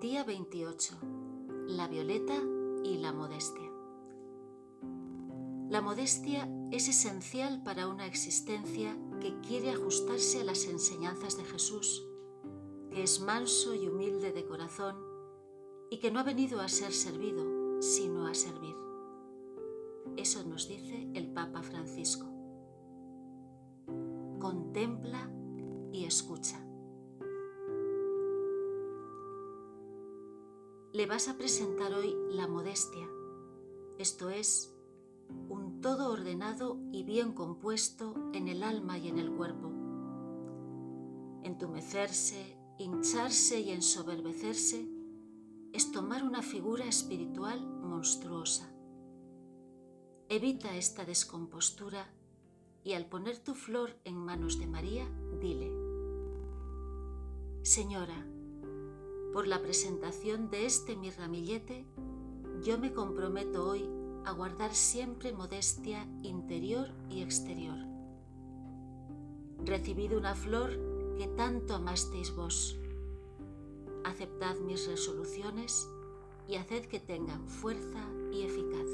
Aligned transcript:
Día 0.00 0.24
28. 0.24 0.94
La 1.66 1.86
violeta 1.86 2.32
y 2.82 2.96
la 2.96 3.12
modestia. 3.12 3.70
La 5.68 5.82
modestia 5.82 6.48
es 6.70 6.88
esencial 6.88 7.62
para 7.62 7.86
una 7.86 8.06
existencia 8.06 8.96
que 9.20 9.38
quiere 9.42 9.68
ajustarse 9.68 10.40
a 10.40 10.44
las 10.44 10.64
enseñanzas 10.64 11.36
de 11.36 11.44
Jesús, 11.44 12.02
que 12.90 13.02
es 13.02 13.20
manso 13.20 13.74
y 13.74 13.88
humilde 13.88 14.32
de 14.32 14.46
corazón 14.46 14.96
y 15.90 15.98
que 15.98 16.10
no 16.10 16.20
ha 16.20 16.24
venido 16.24 16.62
a 16.62 16.68
ser 16.68 16.94
servido, 16.94 17.82
sino 17.82 18.26
a 18.26 18.32
servir. 18.32 18.76
Eso 20.16 20.42
nos 20.44 20.66
dice 20.66 21.10
el 21.12 21.30
Papa 21.34 21.62
Francisco. 21.62 22.24
Contempla 24.38 25.30
y 25.92 26.06
escucha. 26.06 26.69
Le 30.92 31.06
vas 31.06 31.28
a 31.28 31.38
presentar 31.38 31.94
hoy 31.94 32.16
la 32.32 32.48
modestia, 32.48 33.08
esto 33.96 34.28
es, 34.28 34.74
un 35.48 35.80
todo 35.80 36.12
ordenado 36.12 36.78
y 36.90 37.04
bien 37.04 37.32
compuesto 37.32 38.16
en 38.32 38.48
el 38.48 38.64
alma 38.64 38.98
y 38.98 39.06
en 39.06 39.20
el 39.20 39.30
cuerpo. 39.30 39.70
Entumecerse, 41.44 42.56
hincharse 42.76 43.60
y 43.60 43.70
ensoberbecerse 43.70 44.84
es 45.72 45.92
tomar 45.92 46.24
una 46.24 46.42
figura 46.42 46.86
espiritual 46.86 47.64
monstruosa. 47.64 48.74
Evita 50.28 50.76
esta 50.76 51.04
descompostura 51.04 52.12
y 52.82 52.94
al 52.94 53.06
poner 53.06 53.38
tu 53.38 53.54
flor 53.54 53.96
en 54.02 54.16
manos 54.16 54.58
de 54.58 54.66
María, 54.66 55.08
dile, 55.40 55.70
Señora, 57.62 58.26
por 59.40 59.48
la 59.48 59.62
presentación 59.62 60.50
de 60.50 60.66
este 60.66 60.96
mi 60.96 61.08
ramillete, 61.08 61.86
yo 62.62 62.78
me 62.78 62.92
comprometo 62.92 63.66
hoy 63.66 63.88
a 64.26 64.32
guardar 64.32 64.74
siempre 64.74 65.32
modestia 65.32 66.06
interior 66.22 66.92
y 67.08 67.22
exterior. 67.22 67.78
Recibid 69.64 70.14
una 70.14 70.34
flor 70.34 70.72
que 71.16 71.26
tanto 71.38 71.76
amasteis 71.76 72.36
vos. 72.36 72.78
Aceptad 74.04 74.56
mis 74.56 74.86
resoluciones 74.86 75.88
y 76.46 76.56
haced 76.56 76.84
que 76.84 77.00
tengan 77.00 77.48
fuerza 77.48 78.06
y 78.30 78.42
eficacia. 78.42 78.89